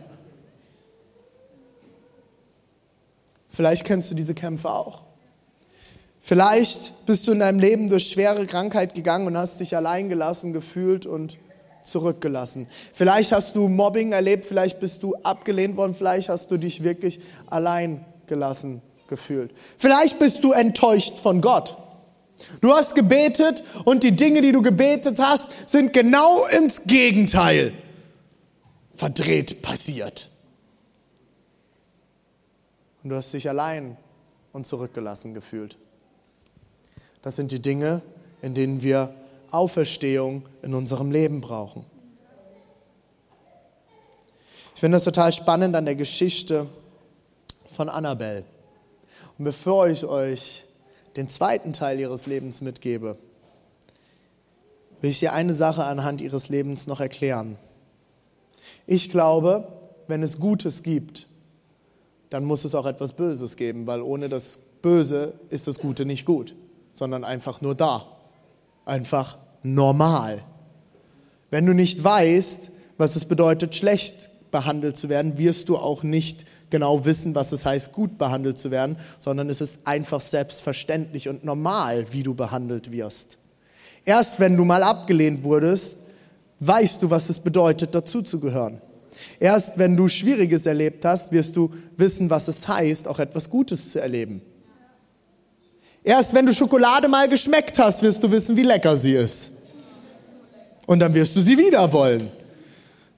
[3.50, 5.04] Vielleicht kennst du diese Kämpfe auch.
[6.20, 10.52] Vielleicht bist du in deinem Leben durch schwere Krankheit gegangen und hast dich allein gelassen
[10.54, 11.38] gefühlt und
[11.90, 12.68] zurückgelassen.
[12.94, 17.20] Vielleicht hast du Mobbing erlebt, vielleicht bist du abgelehnt worden, vielleicht hast du dich wirklich
[17.48, 19.52] allein gelassen gefühlt.
[19.78, 21.78] Vielleicht bist du enttäuscht von Gott.
[22.62, 27.74] Du hast gebetet und die Dinge, die du gebetet hast, sind genau ins Gegenteil
[28.94, 30.30] verdreht passiert.
[33.04, 33.96] Und du hast dich allein
[34.54, 35.78] und zurückgelassen gefühlt.
[37.22, 38.02] Das sind die Dinge,
[38.42, 39.14] in denen wir
[39.52, 41.86] Auferstehung in unserem Leben brauchen.
[44.76, 46.68] Ich finde das total spannend an der Geschichte
[47.66, 48.44] von Annabelle.
[49.38, 50.66] Und bevor ich euch
[51.16, 53.18] den zweiten Teil ihres Lebens mitgebe,
[55.02, 57.58] will ich dir eine Sache anhand ihres Lebens noch erklären.
[58.86, 59.68] Ich glaube,
[60.08, 61.28] wenn es Gutes gibt,
[62.30, 66.26] dann muss es auch etwas Böses geben, weil ohne das Böse ist das Gute nicht
[66.26, 66.56] gut,
[66.94, 68.17] sondern einfach nur da
[68.88, 70.44] einfach normal.
[71.50, 76.46] Wenn du nicht weißt, was es bedeutet, schlecht behandelt zu werden, wirst du auch nicht
[76.70, 81.46] genau wissen, was es heißt, gut behandelt zu werden, sondern es ist einfach selbstverständlich und
[81.46, 83.38] normal, wie du behandelt wirst.
[84.06, 86.00] Erst wenn du mal abgelehnt wurdest,
[86.60, 88.82] weißt du, was es bedeutet, dazuzugehören.
[89.40, 93.92] Erst wenn du Schwieriges erlebt hast, wirst du wissen, was es heißt, auch etwas Gutes
[93.92, 94.42] zu erleben.
[96.08, 99.52] Erst wenn du Schokolade mal geschmeckt hast, wirst du wissen, wie lecker sie ist.
[100.86, 102.32] Und dann wirst du sie wieder wollen.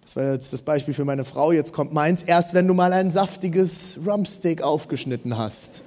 [0.01, 1.51] Das war jetzt das Beispiel für meine Frau.
[1.51, 2.23] Jetzt kommt meins.
[2.23, 5.83] Erst wenn du mal ein saftiges Rumpsteak aufgeschnitten hast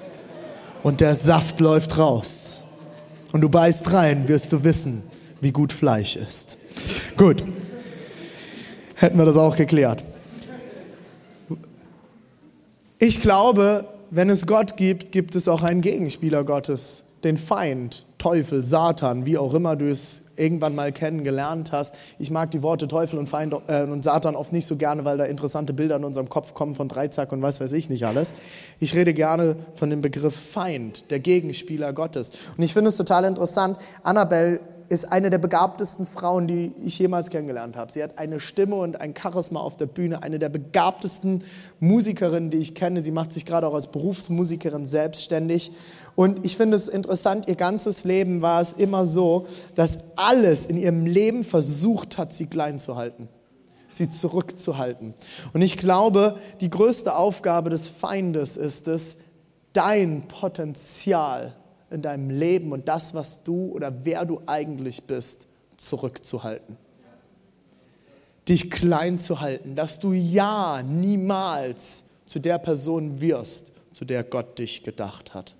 [0.84, 2.62] und der Saft läuft raus
[3.32, 5.02] und du beißt rein, wirst du wissen,
[5.40, 6.56] wie gut Fleisch ist.
[7.16, 7.44] Gut.
[8.94, 10.04] Hätten wir das auch geklärt.
[13.00, 18.62] Ich glaube, wenn es Gott gibt, gibt es auch einen Gegenspieler Gottes, den Feind, Teufel,
[18.62, 21.94] Satan, wie auch immer du es irgendwann mal kennengelernt hast.
[22.18, 25.16] Ich mag die Worte Teufel und Feind äh, und Satan oft nicht so gerne, weil
[25.16, 28.34] da interessante Bilder in unserem Kopf kommen von Dreizack und was weiß ich nicht alles.
[28.80, 32.32] Ich rede gerne von dem Begriff Feind, der Gegenspieler Gottes.
[32.56, 33.78] Und ich finde es total interessant.
[34.02, 34.60] Annabelle
[34.92, 37.90] ist eine der begabtesten Frauen, die ich jemals kennengelernt habe.
[37.90, 41.42] Sie hat eine Stimme und ein Charisma auf der Bühne, eine der begabtesten
[41.80, 43.00] Musikerinnen, die ich kenne.
[43.00, 45.72] Sie macht sich gerade auch als Berufsmusikerin selbstständig.
[46.14, 50.76] Und ich finde es interessant, ihr ganzes Leben war es immer so, dass alles in
[50.76, 53.28] ihrem Leben versucht hat, sie klein zu halten
[53.94, 55.12] sie zurückzuhalten.
[55.52, 59.18] Und ich glaube, die größte Aufgabe des Feindes ist es,
[59.74, 61.54] dein Potenzial
[61.92, 66.76] in deinem Leben und das, was du oder wer du eigentlich bist, zurückzuhalten.
[68.48, 74.58] Dich klein zu halten, dass du ja niemals zu der Person wirst, zu der Gott
[74.58, 75.54] dich gedacht hat.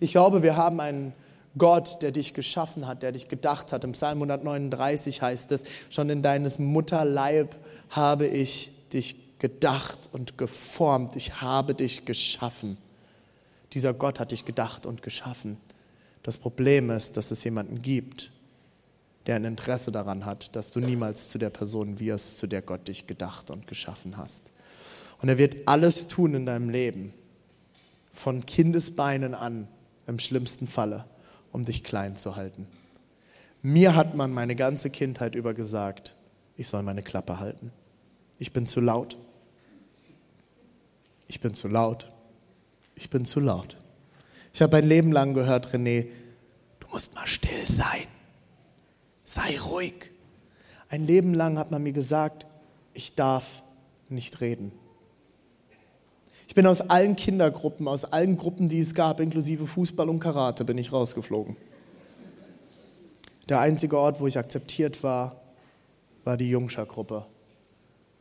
[0.00, 1.12] Ich glaube, wir haben einen
[1.56, 3.84] Gott, der dich geschaffen hat, der dich gedacht hat.
[3.84, 7.56] Im Psalm 139 heißt es, schon in deines Mutterleib
[7.90, 12.76] habe ich dich gedacht und geformt, ich habe dich geschaffen.
[13.72, 15.58] Dieser Gott hat dich gedacht und geschaffen.
[16.28, 18.30] Das Problem ist, dass es jemanden gibt,
[19.26, 22.86] der ein Interesse daran hat, dass du niemals zu der Person wirst, zu der Gott
[22.86, 24.50] dich gedacht und geschaffen hast.
[25.22, 27.14] Und er wird alles tun in deinem Leben,
[28.12, 29.68] von Kindesbeinen an,
[30.06, 31.06] im schlimmsten Falle,
[31.50, 32.66] um dich klein zu halten.
[33.62, 36.14] Mir hat man meine ganze Kindheit über gesagt,
[36.58, 37.72] ich soll meine Klappe halten.
[38.38, 39.16] Ich bin zu laut.
[41.26, 42.12] Ich bin zu laut
[42.98, 43.76] ich bin zu laut.
[44.52, 46.06] Ich habe ein Leben lang gehört, René,
[46.88, 48.06] du musst mal still sein.
[49.24, 50.10] Sei ruhig.
[50.88, 52.46] Ein Leben lang hat man mir gesagt,
[52.94, 53.62] ich darf
[54.08, 54.72] nicht reden.
[56.46, 60.64] Ich bin aus allen Kindergruppen, aus allen Gruppen, die es gab, inklusive Fußball und Karate,
[60.64, 61.56] bin ich rausgeflogen.
[63.50, 65.40] Der einzige Ort, wo ich akzeptiert war,
[66.24, 67.26] war die Jungscher-Gruppe,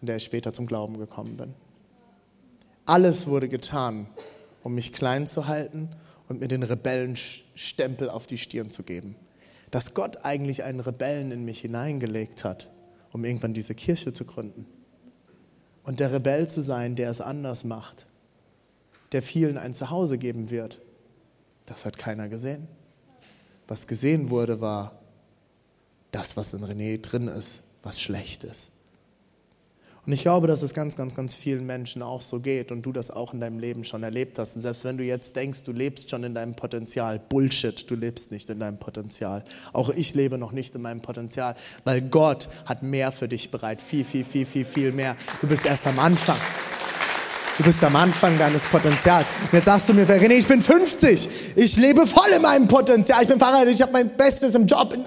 [0.01, 1.53] in der ich später zum Glauben gekommen bin.
[2.85, 4.07] Alles wurde getan,
[4.63, 5.89] um mich klein zu halten
[6.27, 9.15] und mir den Rebellenstempel auf die Stirn zu geben.
[9.71, 12.69] Dass Gott eigentlich einen Rebellen in mich hineingelegt hat,
[13.11, 14.65] um irgendwann diese Kirche zu gründen.
[15.83, 18.07] Und der Rebell zu sein, der es anders macht,
[19.13, 20.81] der vielen ein Zuhause geben wird,
[21.65, 22.67] das hat keiner gesehen.
[23.67, 24.99] Was gesehen wurde, war
[26.11, 28.76] das, was in René drin ist, was schlecht ist.
[30.07, 32.93] Und ich glaube, dass es ganz, ganz, ganz vielen Menschen auch so geht und du
[32.93, 34.55] das auch in deinem Leben schon erlebt hast.
[34.55, 38.31] Und selbst wenn du jetzt denkst, du lebst schon in deinem Potenzial, Bullshit, du lebst
[38.31, 39.43] nicht in deinem Potenzial.
[39.73, 43.81] Auch ich lebe noch nicht in meinem Potenzial, weil Gott hat mehr für dich bereit.
[43.81, 45.17] Viel, viel, viel, viel, viel mehr.
[45.41, 46.39] Du bist erst am Anfang.
[47.57, 49.27] Du bist am Anfang deines Potenzials.
[49.43, 51.27] Und jetzt sagst du mir, René, ich bin 50.
[51.57, 53.23] Ich lebe voll in meinem Potenzial.
[53.23, 54.97] Ich bin verheiratet, ich habe mein Bestes im Job.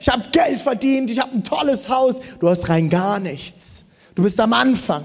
[0.00, 2.20] Ich habe Geld verdient, ich habe ein tolles Haus.
[2.40, 3.84] Du hast rein gar nichts.
[4.14, 5.04] Du bist am Anfang.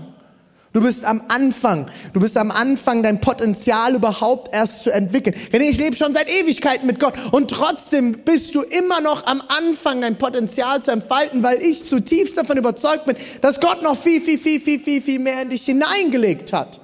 [0.72, 1.88] Du bist am Anfang.
[2.14, 5.36] Du bist am Anfang, dein Potenzial überhaupt erst zu entwickeln.
[5.52, 9.42] René, ich lebe schon seit Ewigkeiten mit Gott und trotzdem bist du immer noch am
[9.48, 14.22] Anfang, dein Potenzial zu entfalten, weil ich zutiefst davon überzeugt bin, dass Gott noch viel,
[14.22, 16.80] viel, viel, viel, viel, viel mehr in dich hineingelegt hat.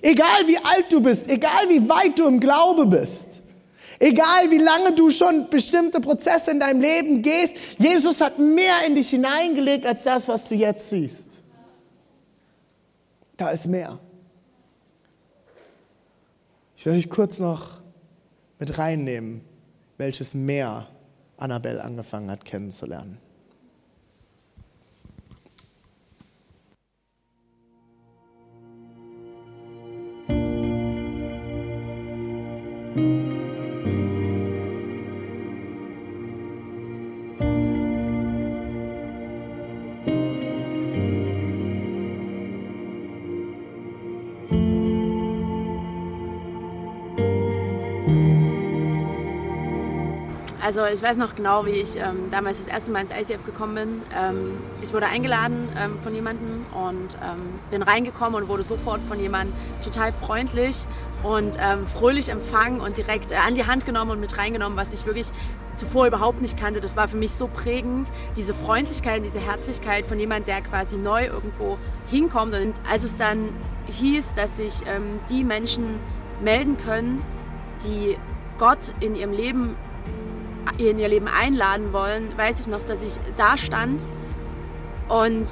[0.00, 3.42] Egal wie alt du bist, egal wie weit du im Glaube bist,
[3.98, 8.94] egal wie lange du schon bestimmte Prozesse in deinem Leben gehst, Jesus hat mehr in
[8.94, 11.42] dich hineingelegt als das, was du jetzt siehst.
[13.38, 14.00] Da ist mehr.
[16.76, 17.78] Ich will euch kurz noch
[18.58, 19.42] mit reinnehmen,
[19.96, 20.88] welches Meer
[21.36, 23.18] Annabelle angefangen hat kennenzulernen.
[50.68, 53.74] Also ich weiß noch genau, wie ich ähm, damals das erste Mal ins ICF gekommen
[53.74, 54.02] bin.
[54.14, 59.18] Ähm, ich wurde eingeladen ähm, von jemandem und ähm, bin reingekommen und wurde sofort von
[59.18, 60.86] jemandem total freundlich
[61.22, 64.92] und ähm, fröhlich empfangen und direkt äh, an die Hand genommen und mit reingenommen, was
[64.92, 65.28] ich wirklich
[65.76, 66.82] zuvor überhaupt nicht kannte.
[66.82, 71.28] Das war für mich so prägend, diese Freundlichkeit, diese Herzlichkeit von jemandem, der quasi neu
[71.28, 71.78] irgendwo
[72.10, 72.52] hinkommt.
[72.52, 73.54] Und als es dann
[73.86, 75.98] hieß, dass sich ähm, die Menschen
[76.42, 77.22] melden können,
[77.84, 78.18] die
[78.58, 79.76] Gott in ihrem Leben
[80.76, 84.02] in ihr Leben einladen wollen, weiß ich noch, dass ich da stand
[85.08, 85.48] und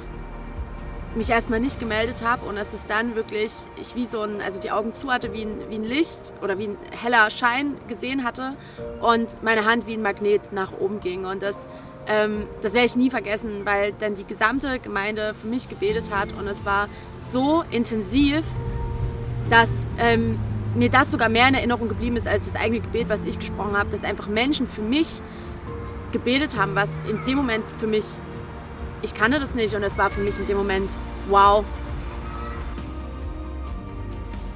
[1.15, 3.51] mich erstmal nicht gemeldet habe und dass es dann wirklich,
[3.81, 6.57] ich wie so ein, also die Augen zu hatte, wie ein, wie ein Licht oder
[6.59, 8.53] wie ein heller Schein gesehen hatte
[9.01, 11.25] und meine Hand wie ein Magnet nach oben ging.
[11.25, 11.67] Und das,
[12.07, 16.29] ähm, das werde ich nie vergessen, weil dann die gesamte Gemeinde für mich gebetet hat
[16.37, 16.87] und es war
[17.31, 18.43] so intensiv,
[19.49, 20.39] dass ähm,
[20.77, 23.75] mir das sogar mehr in Erinnerung geblieben ist als das eigene Gebet, was ich gesprochen
[23.75, 25.21] habe, dass einfach Menschen für mich
[26.11, 28.05] gebetet haben, was in dem Moment für mich,
[29.01, 30.89] ich kannte das nicht und es war für mich in dem Moment,
[31.29, 31.65] wow.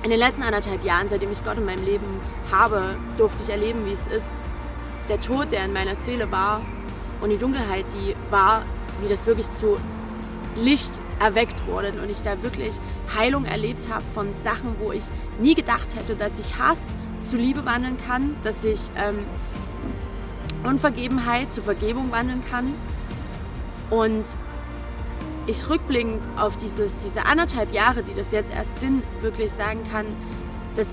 [0.04, 2.06] In den letzten anderthalb Jahren, seitdem ich Gott in meinem Leben
[2.52, 4.28] habe, durfte ich erleben, wie es ist,
[5.10, 6.62] der Tod, der in meiner Seele war
[7.22, 8.64] und die Dunkelheit, die war,
[9.02, 9.78] wie das wirklich zu
[10.56, 12.76] Licht erweckt wurde und ich da wirklich
[13.16, 15.04] Heilung erlebt habe von Sachen, wo ich
[15.40, 16.82] nie gedacht hätte, dass ich Hass
[17.24, 19.20] zu Liebe wandeln kann, dass ich ähm,
[20.64, 22.74] Unvergebenheit zu Vergebung wandeln kann.
[23.90, 24.26] Und
[25.48, 30.06] ich rückblickend auf dieses, diese anderthalb Jahre, die das jetzt erst sind, wirklich sagen kann,
[30.76, 30.88] dass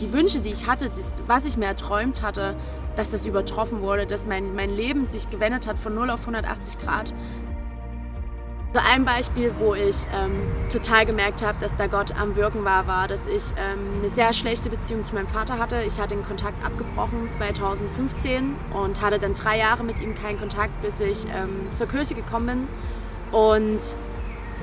[0.00, 2.54] die Wünsche, die ich hatte, das, was ich mir erträumt hatte,
[2.96, 6.78] dass das übertroffen wurde, dass mein, mein Leben sich gewendet hat von 0 auf 180
[6.78, 7.14] Grad,
[8.74, 12.86] so ein Beispiel, wo ich ähm, total gemerkt habe, dass da Gott am Wirken war,
[12.86, 15.82] war, dass ich ähm, eine sehr schlechte Beziehung zu meinem Vater hatte.
[15.86, 20.82] Ich hatte den Kontakt abgebrochen 2015 und hatte dann drei Jahre mit ihm keinen Kontakt,
[20.82, 22.68] bis ich ähm, zur Kirche gekommen
[23.32, 23.38] bin.
[23.40, 23.80] Und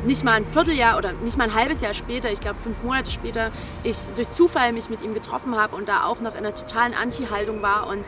[0.05, 3.09] nicht mal ein Vierteljahr oder nicht mal ein halbes Jahr später, ich glaube fünf Monate
[3.09, 3.51] später,
[3.83, 6.93] ich durch Zufall mich mit ihm getroffen habe und da auch noch in einer totalen
[6.93, 8.07] Anti-Haltung war und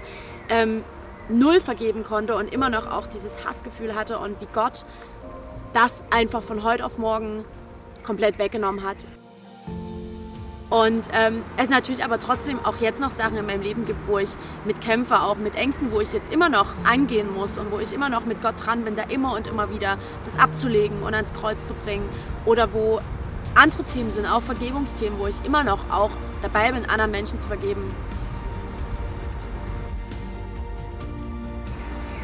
[0.50, 0.84] ähm,
[1.30, 4.86] null vergeben konnte und immer noch auch dieses Hassgefühl hatte und wie Gott
[5.74, 7.44] das einfach von heute auf morgen
[8.04, 8.98] komplett weggenommen hat.
[10.70, 14.18] Und ähm, es natürlich aber trotzdem auch jetzt noch Sachen in meinem Leben gibt, wo
[14.18, 14.32] ich
[14.66, 17.94] mit kämpfe, auch mit Ängsten, wo ich jetzt immer noch angehen muss und wo ich
[17.94, 21.34] immer noch mit Gott dran bin, da immer und immer wieder das abzulegen und ans
[21.34, 22.08] Kreuz zu bringen.
[22.46, 23.00] Oder wo
[23.56, 26.12] andere Themen sind, auch Vergebungsthemen, wo ich immer noch auch
[26.42, 27.82] dabei bin, anderen Menschen zu vergeben.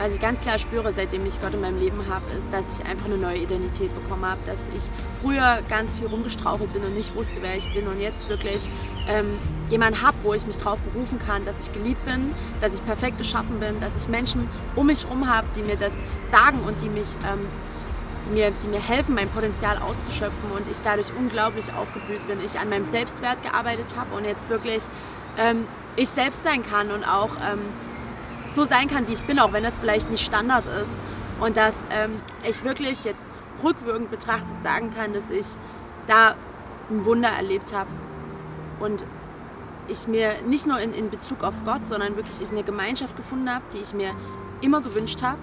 [0.04, 2.86] Was ich ganz klar spüre, seitdem ich Gott in meinem Leben habe, ist, dass ich
[2.86, 4.42] einfach eine neue Identität bekommen habe.
[4.46, 4.84] Dass ich
[5.22, 8.70] früher ganz viel rumgestrauchelt bin und nicht wusste, wer ich bin und jetzt wirklich
[9.08, 9.38] ähm,
[9.70, 13.18] jemanden habe, wo ich mich darauf berufen kann, dass ich geliebt bin, dass ich perfekt
[13.18, 15.94] geschaffen bin, dass ich Menschen um mich herum habe, die mir das
[16.30, 17.48] sagen und die mich ähm,
[18.26, 22.44] die mir, die mir helfen, mein Potenzial auszuschöpfen und ich dadurch unglaublich aufgeblüht bin.
[22.44, 24.84] Ich an meinem Selbstwert gearbeitet habe und jetzt wirklich
[25.38, 27.62] ähm, ich selbst sein kann und auch ähm,
[28.54, 30.92] so sein kann, wie ich bin, auch wenn das vielleicht nicht Standard ist.
[31.40, 33.26] Und dass ähm, ich wirklich jetzt
[33.64, 35.48] rückwirkend betrachtet sagen kann, dass ich
[36.08, 36.36] da
[36.90, 37.90] ein Wunder erlebt habe.
[38.80, 39.06] Und
[39.88, 43.50] ich mir nicht nur in, in Bezug auf Gott, sondern wirklich ich eine Gemeinschaft gefunden
[43.50, 44.12] habe, die ich mir
[44.62, 45.40] immer gewünscht habe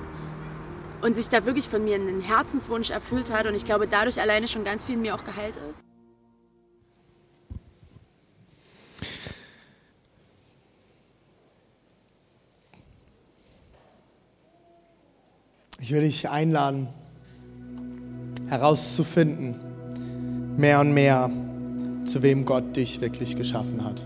[1.02, 4.48] und sich da wirklich von mir einen Herzenswunsch erfüllt hat und ich glaube dadurch alleine
[4.48, 5.89] schon ganz viel in mir auch geheilt ist.
[15.80, 16.88] Ich will dich einladen,
[18.48, 19.54] herauszufinden,
[20.56, 21.30] mehr und mehr,
[22.04, 24.04] zu wem Gott dich wirklich geschaffen hat.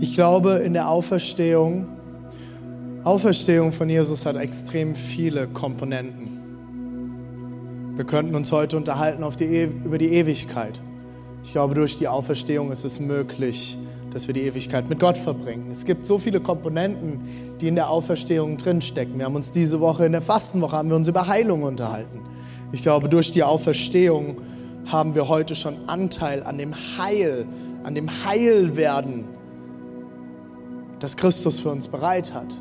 [0.00, 1.88] Ich glaube, in der Auferstehung
[3.04, 6.30] Auferstehung von Jesus hat extrem viele Komponenten.
[7.96, 10.80] Wir könnten uns heute unterhalten die e über die Ewigkeit.
[11.44, 13.76] Ich glaube, durch die Auferstehung ist es möglich,
[14.14, 15.70] dass wir die Ewigkeit mit Gott verbringen.
[15.70, 17.20] Es gibt so viele Komponenten,
[17.60, 19.18] die in der Auferstehung drinstecken.
[19.18, 22.22] Wir haben uns diese Woche in der Fastenwoche haben wir uns über Heilung unterhalten.
[22.72, 24.36] Ich glaube, durch die Auferstehung
[24.86, 27.46] haben wir heute schon Anteil an dem Heil,
[27.82, 29.24] an dem Heilwerden,
[31.00, 32.54] das Christus für uns bereit hat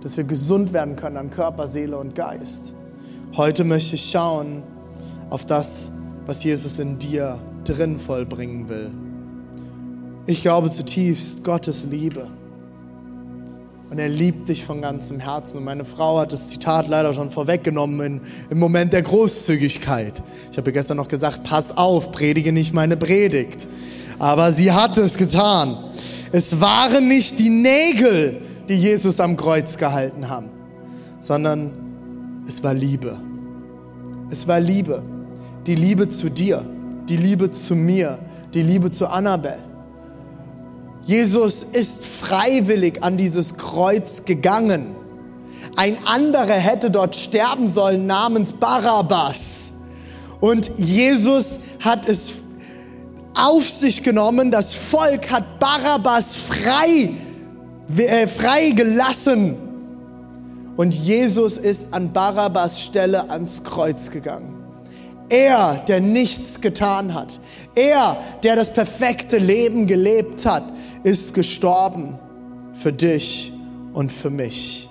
[0.00, 2.74] dass wir gesund werden können an Körper, Seele und Geist.
[3.36, 4.62] Heute möchte ich schauen
[5.30, 5.92] auf das,
[6.26, 8.90] was Jesus in dir drin vollbringen will.
[10.28, 12.26] Ich glaube zutiefst Gottes Liebe.
[13.88, 15.56] Und er liebt dich von ganzem Herzen.
[15.56, 18.20] Und meine Frau hat das Zitat leider schon vorweggenommen in,
[18.50, 20.22] im Moment der Großzügigkeit.
[20.52, 23.66] Ich habe gestern noch gesagt, pass auf, predige nicht meine Predigt.
[24.18, 25.78] Aber sie hat es getan.
[26.30, 30.50] Es waren nicht die Nägel, die Jesus am Kreuz gehalten haben,
[31.20, 31.72] sondern
[32.46, 33.16] es war Liebe.
[34.30, 35.02] Es war Liebe.
[35.66, 36.66] Die Liebe zu dir,
[37.08, 38.18] die Liebe zu mir,
[38.52, 39.56] die Liebe zu Annabel.
[41.08, 44.94] Jesus ist freiwillig an dieses Kreuz gegangen.
[45.74, 49.72] Ein anderer hätte dort sterben sollen namens Barabbas.
[50.38, 52.32] Und Jesus hat es
[53.34, 54.50] auf sich genommen.
[54.50, 57.14] Das Volk hat Barabbas frei
[57.96, 59.56] äh, freigelassen.
[60.76, 64.57] Und Jesus ist an Barabbas Stelle ans Kreuz gegangen.
[65.30, 67.38] Er, der nichts getan hat,
[67.74, 70.64] er, der das perfekte Leben gelebt hat,
[71.02, 72.18] ist gestorben
[72.74, 73.52] für dich
[73.92, 74.87] und für mich.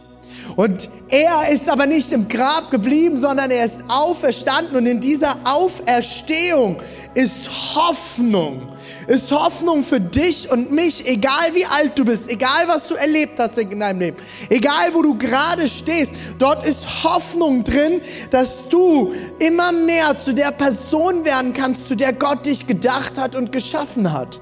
[0.58, 4.76] Und er ist aber nicht im Grab geblieben, sondern er ist auferstanden.
[4.76, 6.78] Und in dieser Auferstehung
[7.14, 8.68] ist Hoffnung.
[9.06, 13.40] Ist Hoffnung für dich und mich, egal wie alt du bist, egal was du erlebt
[13.40, 14.18] hast in deinem Leben,
[14.50, 16.14] egal wo du gerade stehst.
[16.40, 18.02] Dort ist Hoffnung drin,
[18.32, 23.36] dass du immer mehr zu der Person werden kannst, zu der Gott dich gedacht hat
[23.36, 24.40] und geschaffen hat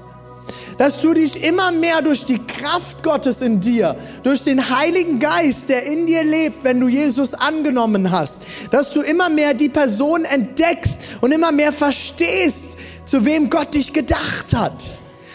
[0.78, 5.68] dass du dich immer mehr durch die Kraft Gottes in dir, durch den Heiligen Geist,
[5.68, 10.24] der in dir lebt, wenn du Jesus angenommen hast, dass du immer mehr die Person
[10.24, 14.82] entdeckst und immer mehr verstehst, zu wem Gott dich gedacht hat,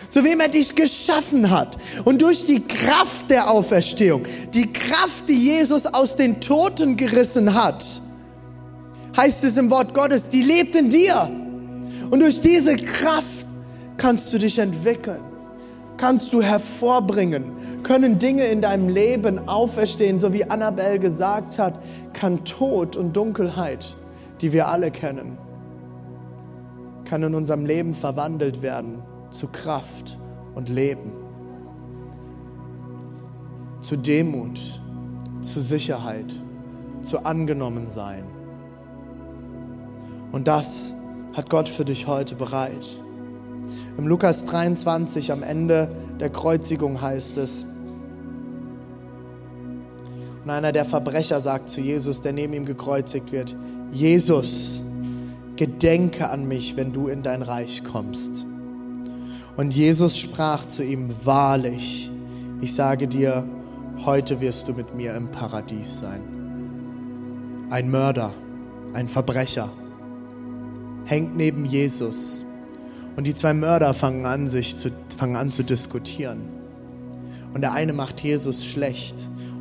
[0.09, 1.77] zu wem er dich geschaffen hat.
[2.03, 7.83] Und durch die Kraft der Auferstehung, die Kraft, die Jesus aus den Toten gerissen hat,
[9.17, 11.29] heißt es im Wort Gottes, die lebt in dir.
[12.09, 13.47] Und durch diese Kraft
[13.97, 15.30] kannst du dich entwickeln
[16.01, 21.75] kannst du hervorbringen, können Dinge in deinem Leben auferstehen, so wie Annabelle gesagt hat,
[22.11, 23.95] kann Tod und Dunkelheit,
[24.41, 25.37] die wir alle kennen,
[27.05, 30.17] kann in unserem Leben verwandelt werden zu Kraft
[30.55, 31.11] und Leben,
[33.81, 34.59] zu Demut,
[35.41, 36.33] zu Sicherheit,
[37.03, 38.23] zu Angenommensein.
[40.31, 40.95] Und das
[41.33, 43.00] hat Gott für dich heute bereit.
[43.97, 47.65] Im Lukas 23 am Ende der Kreuzigung heißt es,
[50.43, 53.55] und einer der Verbrecher sagt zu Jesus, der neben ihm gekreuzigt wird,
[53.91, 54.81] Jesus,
[55.55, 58.47] gedenke an mich, wenn du in dein Reich kommst.
[59.55, 62.09] Und Jesus sprach zu ihm, wahrlich,
[62.61, 63.47] ich sage dir,
[64.05, 66.21] heute wirst du mit mir im Paradies sein.
[67.69, 68.33] Ein Mörder,
[68.93, 69.69] ein Verbrecher,
[71.05, 72.45] hängt neben Jesus.
[73.15, 76.39] Und die zwei Mörder fangen an, sich zu, fangen an zu diskutieren.
[77.53, 79.15] Und der eine macht Jesus schlecht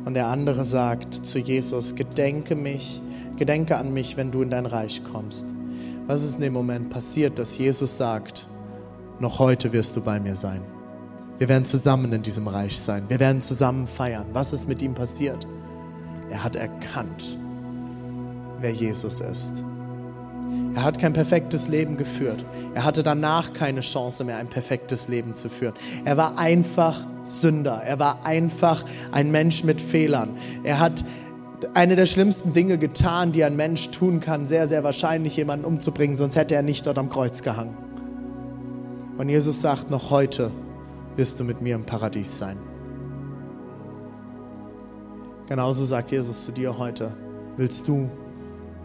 [0.05, 3.01] und der andere sagt zu Jesus, gedenke mich,
[3.37, 5.47] gedenke an mich, wenn du in dein Reich kommst.
[6.07, 8.45] Was ist in dem Moment passiert, dass Jesus sagt,
[9.19, 10.61] noch heute wirst du bei mir sein.
[11.37, 13.03] Wir werden zusammen in diesem Reich sein.
[13.07, 14.25] Wir werden zusammen feiern.
[14.33, 15.47] Was ist mit ihm passiert?
[16.29, 17.37] Er hat erkannt,
[18.59, 19.63] wer Jesus ist.
[20.75, 22.43] Er hat kein perfektes Leben geführt.
[22.73, 25.73] Er hatte danach keine Chance mehr, ein perfektes Leben zu führen.
[26.05, 27.81] Er war einfach Sünder.
[27.85, 30.37] Er war einfach ein Mensch mit Fehlern.
[30.63, 31.03] Er hat
[31.73, 36.15] eine der schlimmsten Dinge getan, die ein Mensch tun kann, sehr, sehr wahrscheinlich jemanden umzubringen,
[36.15, 37.77] sonst hätte er nicht dort am Kreuz gehangen.
[39.17, 40.51] Und Jesus sagt, noch heute
[41.15, 42.57] wirst du mit mir im Paradies sein.
[45.47, 47.11] Genauso sagt Jesus zu dir heute,
[47.57, 48.09] willst du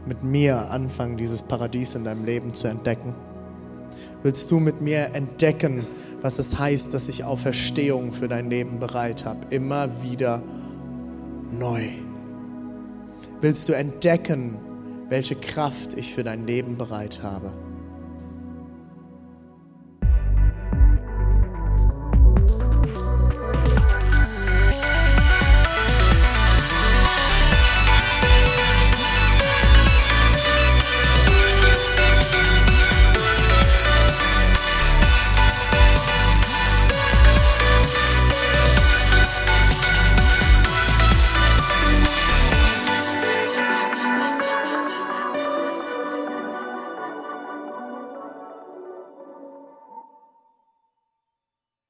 [0.07, 3.15] mit mir anfangen, dieses Paradies in deinem Leben zu entdecken?
[4.23, 5.87] Willst du mit mir entdecken,
[6.23, 9.41] was es heißt, dass ich Auferstehung für dein Leben bereit habe?
[9.51, 10.43] Immer wieder
[11.51, 11.89] neu.
[13.41, 14.57] Willst du entdecken,
[15.09, 17.53] welche Kraft ich für dein Leben bereit habe?